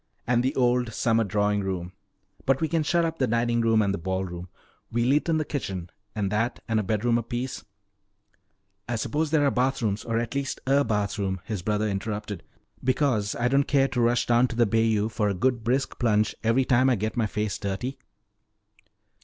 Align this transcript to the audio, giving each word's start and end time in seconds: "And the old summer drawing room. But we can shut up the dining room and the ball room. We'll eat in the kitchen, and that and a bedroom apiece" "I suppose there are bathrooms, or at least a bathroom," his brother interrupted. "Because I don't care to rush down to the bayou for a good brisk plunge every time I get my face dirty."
"And 0.25 0.41
the 0.41 0.55
old 0.55 0.93
summer 0.95 1.23
drawing 1.23 1.59
room. 1.61 1.93
But 2.47 2.59
we 2.59 2.67
can 2.67 2.81
shut 2.81 3.05
up 3.05 3.19
the 3.19 3.27
dining 3.27 3.61
room 3.61 3.83
and 3.83 3.93
the 3.93 3.99
ball 3.99 4.25
room. 4.25 4.49
We'll 4.91 5.13
eat 5.13 5.29
in 5.29 5.37
the 5.37 5.45
kitchen, 5.45 5.91
and 6.15 6.31
that 6.31 6.59
and 6.67 6.79
a 6.79 6.83
bedroom 6.83 7.19
apiece" 7.19 7.63
"I 8.89 8.95
suppose 8.95 9.29
there 9.29 9.45
are 9.45 9.51
bathrooms, 9.51 10.03
or 10.03 10.17
at 10.17 10.33
least 10.33 10.59
a 10.65 10.83
bathroom," 10.83 11.39
his 11.43 11.61
brother 11.61 11.87
interrupted. 11.87 12.41
"Because 12.83 13.35
I 13.35 13.47
don't 13.47 13.67
care 13.67 13.89
to 13.89 14.01
rush 14.01 14.25
down 14.25 14.47
to 14.47 14.55
the 14.55 14.65
bayou 14.65 15.07
for 15.07 15.29
a 15.29 15.35
good 15.35 15.63
brisk 15.63 15.99
plunge 15.99 16.33
every 16.43 16.65
time 16.65 16.89
I 16.89 16.95
get 16.95 17.15
my 17.15 17.27
face 17.27 17.59
dirty." 17.59 17.99